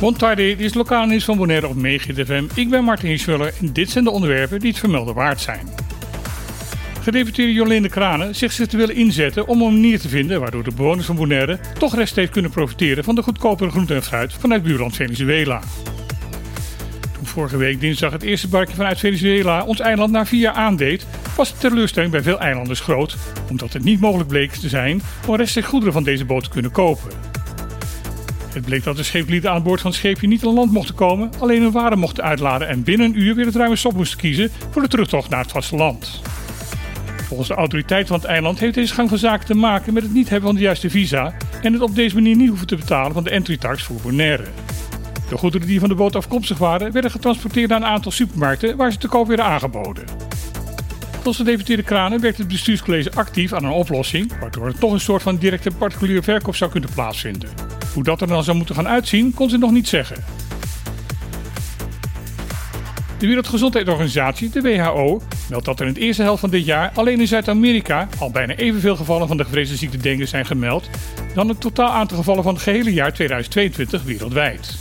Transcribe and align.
Bon 0.00 0.16
tarde, 0.16 0.42
dit 0.42 0.60
is 0.60 0.74
lokaal 0.74 1.06
nieuws 1.06 1.24
van 1.24 1.36
Bonaire 1.36 1.68
op 1.68 1.76
Megahit 1.76 2.26
FM. 2.26 2.44
Ik 2.54 2.70
ben 2.70 2.84
Martin 2.84 3.08
Hiesmuller 3.08 3.54
en 3.60 3.72
dit 3.72 3.90
zijn 3.90 4.04
de 4.04 4.10
onderwerpen 4.10 4.60
die 4.60 4.70
het 4.70 4.78
vermelden 4.78 5.14
waard 5.14 5.40
zijn. 5.40 5.68
Gedeputeerde 7.02 7.52
Jolene 7.52 7.88
Kranen 7.88 8.34
zegt 8.34 8.54
zich 8.54 8.66
te 8.66 8.76
willen 8.76 8.94
inzetten 8.94 9.46
om 9.46 9.62
een 9.62 9.72
manier 9.72 10.00
te 10.00 10.08
vinden 10.08 10.40
waardoor 10.40 10.64
de 10.64 10.74
bewoners 10.76 11.06
van 11.06 11.16
Bonaire 11.16 11.58
toch 11.78 11.94
rechtstreeks 11.94 12.30
kunnen 12.30 12.50
profiteren 12.50 13.04
van 13.04 13.14
de 13.14 13.22
goedkopere 13.22 13.70
groente 13.70 13.94
en 13.94 14.02
fruit 14.02 14.32
vanuit 14.32 14.62
buurland 14.62 14.96
Venezuela. 14.96 15.60
Toen 17.12 17.26
vorige 17.26 17.56
week 17.56 17.80
dinsdag 17.80 18.12
het 18.12 18.22
eerste 18.22 18.48
barkje 18.48 18.74
vanuit 18.74 18.98
Venezuela 18.98 19.64
ons 19.64 19.80
eiland 19.80 20.10
na 20.10 20.26
vier 20.26 20.40
jaar 20.40 20.54
aandeed, 20.54 21.06
was 21.36 21.52
de 21.52 21.58
teleurstelling 21.58 22.12
bij 22.12 22.22
veel 22.22 22.40
eilanders 22.40 22.80
groot, 22.80 23.16
omdat 23.50 23.72
het 23.72 23.84
niet 23.84 24.00
mogelijk 24.00 24.28
bleek 24.28 24.52
te 24.52 24.68
zijn 24.68 25.02
om 25.26 25.34
rechtstreeks 25.34 25.66
goederen 25.66 25.92
van 25.92 26.02
deze 26.02 26.24
boot 26.24 26.44
te 26.44 26.50
kunnen 26.50 26.70
kopen. 26.70 27.37
Het 28.52 28.64
bleek 28.64 28.84
dat 28.84 28.96
de 28.96 29.02
scheeplieden 29.02 29.50
aan 29.50 29.62
boord 29.62 29.80
van 29.80 29.90
het 29.90 29.98
scheepje 29.98 30.26
niet 30.26 30.44
aan 30.44 30.54
land 30.54 30.72
mochten 30.72 30.94
komen, 30.94 31.30
alleen 31.38 31.62
hun 31.62 31.70
waren 31.70 31.98
mochten 31.98 32.24
uitladen 32.24 32.68
en 32.68 32.82
binnen 32.82 33.06
een 33.06 33.20
uur 33.20 33.34
weer 33.34 33.46
het 33.46 33.56
ruime 33.56 33.76
stop 33.76 33.94
moesten 33.94 34.18
kiezen 34.18 34.50
voor 34.70 34.82
de 34.82 34.88
terugtocht 34.88 35.30
naar 35.30 35.42
het 35.42 35.50
vasteland. 35.50 36.20
Volgens 37.26 37.48
de 37.48 37.54
autoriteit 37.54 38.06
van 38.06 38.16
het 38.16 38.26
eiland 38.26 38.58
heeft 38.58 38.74
deze 38.74 38.94
gang 38.94 39.08
van 39.08 39.18
zaken 39.18 39.46
te 39.46 39.54
maken 39.54 39.92
met 39.92 40.02
het 40.02 40.12
niet 40.12 40.28
hebben 40.28 40.48
van 40.48 40.56
de 40.56 40.62
juiste 40.64 40.90
visa 40.90 41.34
en 41.62 41.72
het 41.72 41.82
op 41.82 41.94
deze 41.94 42.14
manier 42.14 42.36
niet 42.36 42.48
hoeven 42.48 42.66
te 42.66 42.76
betalen 42.76 43.12
van 43.12 43.24
de 43.24 43.30
entry 43.30 43.56
tax 43.56 43.82
voor 43.82 43.96
Bonaire. 44.02 44.44
De 45.28 45.36
goederen 45.36 45.66
die 45.66 45.80
van 45.80 45.88
de 45.88 45.94
boot 45.94 46.16
afkomstig 46.16 46.58
waren, 46.58 46.92
werden 46.92 47.10
getransporteerd 47.10 47.68
naar 47.68 47.80
een 47.80 47.86
aantal 47.86 48.12
supermarkten 48.12 48.76
waar 48.76 48.92
ze 48.92 48.98
te 48.98 49.08
koop 49.08 49.26
werden 49.26 49.44
aangeboden. 49.44 50.04
Volgens 51.12 51.38
de 51.38 51.44
deputeerde 51.44 51.82
Kranen 51.82 52.20
werkt 52.20 52.38
het 52.38 52.48
bestuurscollege 52.48 53.12
actief 53.12 53.52
aan 53.52 53.64
een 53.64 53.70
oplossing, 53.70 54.38
waardoor 54.40 54.66
er 54.66 54.78
toch 54.78 54.92
een 54.92 55.00
soort 55.00 55.22
van 55.22 55.36
directe 55.36 55.70
particuliere 55.70 56.22
verkoop 56.22 56.56
zou 56.56 56.70
kunnen 56.70 56.90
plaatsvinden. 56.94 57.67
Hoe 57.94 58.02
dat 58.02 58.20
er 58.20 58.26
dan 58.26 58.44
zou 58.44 58.56
moeten 58.56 58.74
gaan 58.74 58.88
uitzien, 58.88 59.34
kon 59.34 59.50
ze 59.50 59.58
nog 59.58 59.70
niet 59.70 59.88
zeggen. 59.88 60.24
De 63.18 63.26
Wereldgezondheidsorganisatie, 63.26 64.50
de 64.50 64.60
WHO, 64.60 65.22
meldt 65.48 65.64
dat 65.64 65.80
er 65.80 65.86
in 65.86 65.92
de 65.92 66.00
eerste 66.00 66.22
helft 66.22 66.40
van 66.40 66.50
dit 66.50 66.64
jaar 66.64 66.90
alleen 66.94 67.20
in 67.20 67.26
Zuid-Amerika 67.26 68.08
al 68.18 68.30
bijna 68.30 68.54
evenveel 68.54 68.96
gevallen 68.96 69.28
van 69.28 69.36
de 69.36 69.44
gevreesde 69.44 69.76
ziekte 69.76 69.96
dengue 69.96 70.26
zijn 70.26 70.46
gemeld 70.46 70.90
dan 71.34 71.48
het 71.48 71.60
totaal 71.60 71.90
aantal 71.90 72.16
gevallen 72.16 72.42
van 72.42 72.54
het 72.54 72.62
gehele 72.62 72.92
jaar 72.92 73.12
2022 73.12 74.02
wereldwijd. 74.02 74.78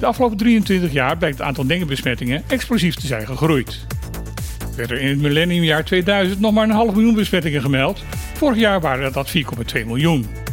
De 0.00 0.06
afgelopen 0.06 0.36
23 0.36 0.92
jaar 0.92 1.16
blijkt 1.16 1.38
het 1.38 1.46
aantal 1.46 1.66
denguebesmettingen 1.66 2.42
explosief 2.46 2.94
te 2.94 3.06
zijn 3.06 3.26
gegroeid. 3.26 3.86
Werden 4.76 4.96
er 4.96 5.02
in 5.02 5.08
het 5.08 5.20
millenniumjaar 5.20 5.84
2000 5.84 6.40
nog 6.40 6.52
maar 6.52 6.64
een 6.64 6.70
half 6.70 6.94
miljoen 6.94 7.14
besmettingen 7.14 7.60
gemeld, 7.60 8.02
vorig 8.34 8.58
jaar 8.58 8.80
waren 8.80 9.12
dat 9.12 9.32
4,2 9.76 9.86
miljoen. 9.86 10.43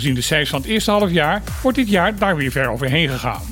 Gezien 0.00 0.14
de 0.14 0.20
cijfers 0.20 0.50
van 0.50 0.60
het 0.60 0.70
eerste 0.70 0.90
half 0.90 1.10
jaar 1.10 1.42
wordt 1.62 1.78
dit 1.78 1.88
jaar 1.88 2.18
daar 2.18 2.36
weer 2.36 2.50
ver 2.50 2.68
overheen 2.68 3.08
gegaan. 3.08 3.42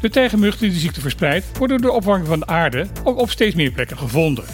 De 0.00 0.10
tijgermug 0.10 0.58
die 0.58 0.70
de 0.70 0.78
ziekte 0.78 1.00
verspreidt, 1.00 1.58
wordt 1.58 1.72
door 1.72 1.82
de 1.82 1.92
opwarming 1.92 2.28
van 2.28 2.38
de 2.38 2.46
aarde 2.46 2.86
ook 3.04 3.18
op 3.18 3.30
steeds 3.30 3.54
meer 3.54 3.70
plekken 3.70 3.98
gevonden. 3.98 4.44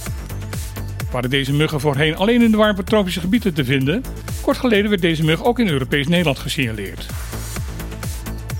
Waren 1.13 1.31
deze 1.31 1.53
muggen 1.53 1.81
voorheen 1.81 2.17
alleen 2.17 2.43
in 2.43 2.51
de 2.51 2.57
warme 2.57 2.85
tropische 2.85 3.21
gebieden 3.21 3.55
te 3.55 3.65
vinden, 3.65 4.05
kort 4.43 4.57
geleden 4.57 4.91
werd 4.91 5.03
deze 5.03 5.25
mug 5.25 5.45
ook 5.45 5.59
in 5.59 5.69
Europees 5.69 6.09
Nederland 6.09 6.39
gesignaleerd. 6.39 7.07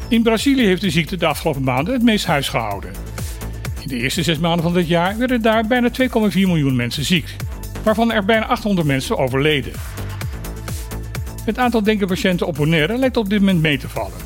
In 0.09 0.23
Brazilië 0.23 0.65
heeft 0.65 0.81
de 0.81 0.91
ziekte 0.91 1.17
de 1.17 1.27
afgelopen 1.27 1.63
maanden 1.63 1.95
het 1.95 2.03
meest 2.03 2.27
huis 2.27 2.49
gehouden. 2.49 2.93
In 3.81 3.89
de 3.89 3.97
eerste 3.97 4.23
zes 4.23 4.39
maanden 4.39 4.63
van 4.63 4.75
dit 4.75 4.89
jaar 4.89 5.19
werden 5.19 5.43
daar 5.43 5.67
bijna 5.67 5.91
2,4 6.01 6.07
miljoen 6.33 6.77
mensen 6.77 7.05
ziek, 7.05 7.37
waarvan 7.83 8.13
er 8.13 8.25
bijna 8.25 8.47
800 8.47 8.87
mensen 8.87 9.19
overleden. 9.19 9.73
Het 11.45 11.59
aantal 11.59 11.83
denkenpatiënten 11.83 12.47
op 12.47 12.55
Bonaire 12.55 12.99
lijkt 12.99 13.17
op 13.17 13.29
dit 13.29 13.41
moment 13.41 13.61
mee 13.61 13.79
te 13.79 13.89
vallen. 13.89 14.19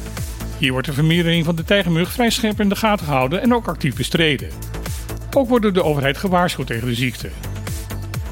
Hier 0.58 0.72
wordt 0.72 0.86
de 0.86 0.92
vermeerdering 0.92 1.44
van 1.44 1.56
de 1.56 1.64
tijgermug 1.64 2.12
vrij 2.12 2.30
scherp 2.30 2.60
in 2.60 2.68
de 2.68 2.76
gaten 2.76 3.06
gehouden 3.06 3.42
en 3.42 3.54
ook 3.54 3.68
actief 3.68 3.96
bestreden. 3.96 4.48
Ook 5.36 5.48
wordt 5.48 5.62
door 5.62 5.72
de 5.72 5.84
overheid 5.84 6.16
gewaarschuwd 6.16 6.66
tegen 6.66 6.88
de 6.88 6.94
ziekte. 6.94 7.30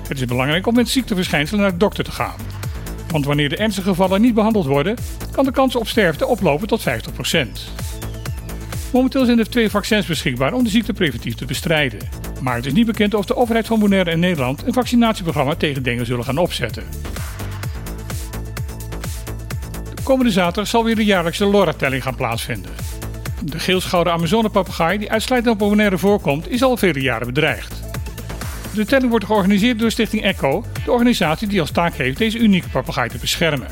Het 0.08 0.20
is 0.20 0.24
belangrijk 0.24 0.66
om 0.66 0.74
met 0.74 0.88
ziekteverschijnselen 0.88 1.60
naar 1.60 1.70
de 1.70 1.76
dokter 1.76 2.04
te 2.04 2.12
gaan. 2.12 2.36
Want 3.08 3.24
wanneer 3.24 3.48
de 3.48 3.56
ernstige 3.56 3.88
gevallen 3.88 4.20
niet 4.20 4.34
behandeld 4.34 4.66
worden, 4.66 4.96
kan 5.30 5.44
de 5.44 5.52
kans 5.52 5.76
op 5.76 5.88
sterfte 5.88 6.26
oplopen 6.26 6.68
tot 6.68 6.80
50%. 6.80 6.84
Momenteel 8.92 9.24
zijn 9.24 9.38
er 9.38 9.50
twee 9.50 9.70
vaccins 9.70 10.06
beschikbaar 10.06 10.52
om 10.52 10.64
de 10.64 10.70
ziekte 10.70 10.92
preventief 10.92 11.34
te 11.34 11.44
bestrijden. 11.44 12.08
Maar 12.40 12.56
het 12.56 12.66
is 12.66 12.72
niet 12.72 12.86
bekend 12.86 13.14
of 13.14 13.24
de 13.24 13.36
overheid 13.36 13.66
van 13.66 13.78
Bonaire 13.78 14.10
en 14.10 14.20
Nederland 14.20 14.66
een 14.66 14.72
vaccinatieprogramma 14.72 15.54
tegen 15.54 15.82
dengue 15.82 16.04
zullen 16.04 16.24
gaan 16.24 16.38
opzetten. 16.38 16.84
Komende 20.04 20.32
zaterdag 20.32 20.66
zal 20.66 20.84
weer 20.84 20.96
de 20.96 21.04
jaarlijkse 21.04 21.44
LoRa-telling 21.44 22.02
gaan 22.02 22.14
plaatsvinden. 22.14 22.70
De 23.42 23.58
geelschouder 23.58 24.12
Amazone-papegaai, 24.12 24.98
die 24.98 25.10
uitsluitend 25.10 25.52
op 25.52 25.58
Bonaire 25.58 25.98
voorkomt, 25.98 26.50
is 26.50 26.62
al 26.62 26.76
vele 26.76 27.00
jaren 27.00 27.26
bedreigd. 27.26 27.82
De 28.74 28.84
telling 28.84 29.10
wordt 29.10 29.24
georganiseerd 29.24 29.78
door 29.78 29.90
Stichting 29.90 30.22
ECHO, 30.22 30.64
de 30.84 30.92
organisatie 30.92 31.48
die 31.48 31.60
als 31.60 31.70
taak 31.70 31.94
heeft 31.94 32.18
deze 32.18 32.38
unieke 32.38 32.68
papegaai 32.68 33.08
te 33.08 33.18
beschermen. 33.18 33.66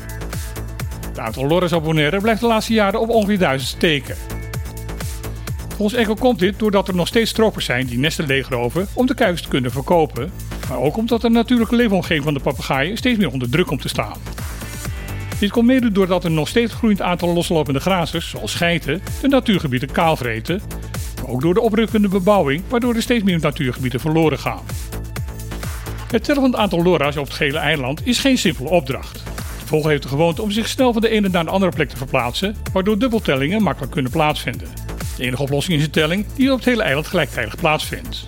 Het 1.07 1.19
aantal 1.19 1.47
LoRa's 1.47 1.71
op 1.71 1.83
Bonaire 1.83 2.21
blijft 2.21 2.41
de 2.41 2.47
laatste 2.47 2.73
jaren 2.73 2.99
op 2.99 3.09
ongeveer 3.09 3.39
1000 3.39 3.69
steken. 3.69 4.15
Volgens 5.75 6.01
ECHO 6.01 6.13
komt 6.13 6.39
dit 6.39 6.59
doordat 6.59 6.87
er 6.87 6.95
nog 6.95 7.07
steeds 7.07 7.29
stropers 7.29 7.65
zijn 7.65 7.85
die 7.85 7.99
nesten 7.99 8.25
leegroven 8.25 8.87
om 8.93 9.05
de 9.05 9.13
kuikens 9.13 9.41
te 9.41 9.49
kunnen 9.49 9.71
verkopen, 9.71 10.31
maar 10.69 10.77
ook 10.77 10.97
omdat 10.97 11.21
de 11.21 11.29
natuurlijke 11.29 11.75
leefomgeving 11.75 12.23
van 12.23 12.33
de 12.33 12.39
papegaaien 12.39 12.97
steeds 12.97 13.17
meer 13.17 13.31
onder 13.31 13.49
druk 13.49 13.65
komt 13.65 13.81
te 13.81 13.87
staan. 13.87 14.17
Dit 15.43 15.51
komt 15.51 15.67
mede 15.67 15.91
doordat 15.91 16.23
er 16.23 16.31
nog 16.31 16.47
steeds 16.47 16.73
groeiend 16.73 17.01
aantal 17.01 17.33
loslopende 17.33 17.79
grazers, 17.79 18.29
zoals 18.29 18.55
geiten, 18.55 19.01
de 19.21 19.27
natuurgebieden 19.27 19.91
kaalvreten. 19.91 20.61
Maar 21.15 21.29
ook 21.31 21.41
door 21.41 21.53
de 21.53 21.61
oprukkende 21.61 22.07
bebouwing, 22.07 22.63
waardoor 22.69 22.95
er 22.95 23.01
steeds 23.01 23.23
meer 23.23 23.39
natuurgebieden 23.39 23.99
verloren 23.99 24.39
gaan. 24.39 24.61
Het 26.11 26.23
tellen 26.23 26.41
van 26.41 26.51
het 26.51 26.59
aantal 26.59 26.83
LoRa's 26.83 27.17
op 27.17 27.25
het 27.25 27.33
gele 27.33 27.57
eiland 27.57 28.07
is 28.07 28.19
geen 28.19 28.37
simpele 28.37 28.69
opdracht. 28.69 29.23
De 29.59 29.65
vogel 29.65 29.89
heeft 29.89 30.03
de 30.03 30.07
gewoonte 30.07 30.41
om 30.41 30.51
zich 30.51 30.67
snel 30.67 30.93
van 30.93 31.01
de 31.01 31.09
ene 31.09 31.29
naar 31.29 31.43
de 31.43 31.51
andere 31.51 31.71
plek 31.71 31.89
te 31.89 31.97
verplaatsen, 31.97 32.55
waardoor 32.73 32.99
dubbeltellingen 32.99 33.63
makkelijk 33.63 33.91
kunnen 33.91 34.11
plaatsvinden. 34.11 34.67
De 35.17 35.23
enige 35.23 35.41
oplossing 35.41 35.77
is 35.77 35.83
een 35.83 35.91
telling 35.91 36.25
die 36.35 36.51
op 36.51 36.57
het 36.57 36.65
hele 36.65 36.83
eiland 36.83 37.07
gelijktijdig 37.07 37.55
plaatsvindt. 37.55 38.25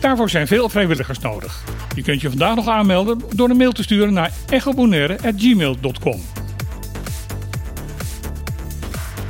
Daarvoor 0.00 0.30
zijn 0.30 0.46
veel 0.46 0.68
vrijwilligers 0.68 1.18
nodig. 1.18 1.64
Je 1.94 2.02
kunt 2.02 2.20
je 2.20 2.28
vandaag 2.28 2.54
nog 2.54 2.68
aanmelden 2.68 3.20
door 3.30 3.50
een 3.50 3.56
mail 3.56 3.72
te 3.72 3.82
sturen 3.82 4.12
naar 4.12 4.32
echobonaire.gmail.com. 4.48 6.20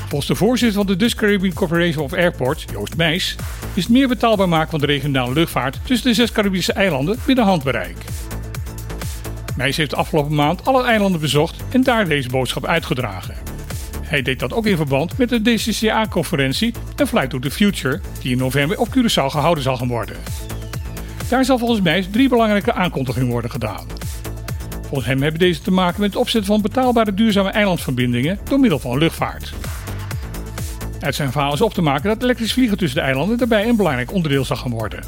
Volgens 0.08 0.26
de 0.26 0.34
voorzitter 0.34 0.76
van 0.76 0.86
de 0.86 0.96
Dutch 0.96 1.14
Caribbean 1.14 1.54
Corporation 1.54 2.04
of 2.04 2.12
Airports, 2.12 2.64
Joost 2.72 2.96
Meijs, 2.96 3.36
is 3.74 3.82
het 3.82 3.92
meer 3.92 4.08
betaalbaar 4.08 4.48
maken 4.48 4.70
van 4.70 4.80
de 4.80 4.86
regionale 4.86 5.32
luchtvaart 5.32 5.78
tussen 5.84 6.08
de 6.08 6.14
zes 6.14 6.32
Caribische 6.32 6.72
eilanden 6.72 7.18
binnen 7.26 7.44
handbereik. 7.44 7.96
Meijs 9.56 9.76
heeft 9.76 9.90
de 9.90 9.96
afgelopen 9.96 10.34
maand 10.34 10.64
alle 10.64 10.84
eilanden 10.84 11.20
bezocht 11.20 11.56
en 11.70 11.82
daar 11.82 12.08
deze 12.08 12.28
boodschap 12.28 12.66
uitgedragen. 12.66 13.34
Hij 14.02 14.22
deed 14.22 14.38
dat 14.38 14.52
ook 14.52 14.66
in 14.66 14.76
verband 14.76 15.18
met 15.18 15.28
de 15.28 15.42
DCCA-conferentie 15.42 16.74
en 16.96 17.06
Flight 17.06 17.30
to 17.30 17.38
the 17.38 17.50
Future, 17.50 18.00
die 18.20 18.32
in 18.32 18.38
november 18.38 18.78
op 18.78 18.88
Curaçao 18.88 19.26
gehouden 19.26 19.62
zal 19.62 19.76
gaan 19.76 19.88
worden. 19.88 20.16
Daar 21.34 21.44
zal 21.44 21.58
volgens 21.58 21.80
mij 21.80 22.06
drie 22.10 22.28
belangrijke 22.28 22.72
aankondigingen 22.72 23.28
worden 23.28 23.50
gedaan. 23.50 23.86
Volgens 24.80 25.06
hem 25.06 25.22
hebben 25.22 25.40
deze 25.40 25.60
te 25.60 25.70
maken 25.70 26.00
met 26.00 26.10
het 26.10 26.20
opzetten 26.20 26.52
van 26.52 26.62
betaalbare 26.62 27.14
duurzame 27.14 27.50
eilandverbindingen 27.50 28.38
door 28.44 28.60
middel 28.60 28.78
van 28.78 28.98
luchtvaart. 28.98 29.52
Uit 31.00 31.14
zijn 31.14 31.32
verhaal 31.32 31.52
is 31.52 31.60
op 31.60 31.74
te 31.74 31.82
maken 31.82 32.08
dat 32.08 32.22
elektrisch 32.22 32.52
vliegen 32.52 32.78
tussen 32.78 32.98
de 32.98 33.04
eilanden 33.04 33.38
daarbij 33.38 33.68
een 33.68 33.76
belangrijk 33.76 34.12
onderdeel 34.12 34.44
zal 34.44 34.56
gaan 34.56 34.70
worden. 34.70 35.04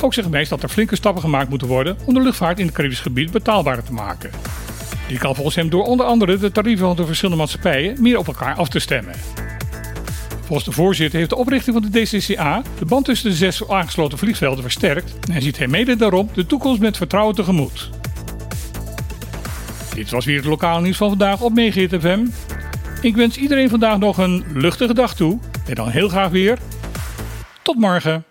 Ook 0.00 0.14
zegt 0.14 0.28
Mees 0.28 0.48
dat 0.48 0.62
er 0.62 0.68
flinke 0.68 0.96
stappen 0.96 1.22
gemaakt 1.22 1.48
moeten 1.48 1.68
worden 1.68 1.96
om 2.04 2.14
de 2.14 2.20
luchtvaart 2.20 2.58
in 2.58 2.66
het 2.66 2.74
Caribisch 2.74 3.00
gebied 3.00 3.30
betaalbaarder 3.30 3.84
te 3.84 3.92
maken. 3.92 4.30
Die 5.08 5.18
kan 5.18 5.34
volgens 5.34 5.56
hem 5.56 5.70
door 5.70 5.84
onder 5.84 6.06
andere 6.06 6.38
de 6.38 6.52
tarieven 6.52 6.86
van 6.86 6.96
de 6.96 7.06
verschillende 7.06 7.40
maatschappijen 7.40 8.02
meer 8.02 8.18
op 8.18 8.26
elkaar 8.26 8.54
af 8.54 8.68
te 8.68 8.78
stemmen. 8.78 9.14
Volgens 10.50 10.70
de 10.70 10.82
voorzitter 10.82 11.18
heeft 11.18 11.30
de 11.30 11.36
oprichting 11.36 11.76
van 11.82 11.90
de 11.90 12.00
DCCA 12.02 12.62
de 12.78 12.84
band 12.84 13.04
tussen 13.04 13.30
de 13.30 13.36
zes 13.36 13.68
aangesloten 13.68 14.18
vliegvelden 14.18 14.62
versterkt 14.62 15.30
en 15.32 15.42
ziet 15.42 15.58
hij 15.58 15.66
mede 15.66 15.96
daarom 15.96 16.28
de 16.34 16.46
toekomst 16.46 16.80
met 16.80 16.96
vertrouwen 16.96 17.34
tegemoet. 17.34 17.90
Dit 19.94 20.10
was 20.10 20.24
weer 20.24 20.36
het 20.36 20.44
lokale 20.44 20.80
nieuws 20.80 20.96
van 20.96 21.08
vandaag 21.08 21.40
op 21.40 21.54
Megahit 21.54 21.94
FM. 22.00 22.26
Ik 23.00 23.16
wens 23.16 23.36
iedereen 23.36 23.68
vandaag 23.68 23.98
nog 23.98 24.18
een 24.18 24.44
luchtige 24.54 24.94
dag 24.94 25.14
toe 25.14 25.38
en 25.66 25.74
dan 25.74 25.88
heel 25.88 26.08
graag 26.08 26.30
weer 26.30 26.58
tot 27.62 27.76
morgen. 27.76 28.24